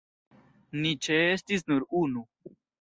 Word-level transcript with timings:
Ni 0.85 0.95
ĉeestis 1.09 1.69
nur 1.71 1.89
unu. 2.03 2.27